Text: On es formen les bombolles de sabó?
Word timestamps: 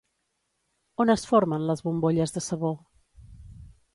On 1.05 1.13
es 1.15 1.25
formen 1.33 1.67
les 1.71 1.85
bombolles 1.89 2.35
de 2.37 2.45
sabó? 2.47 2.75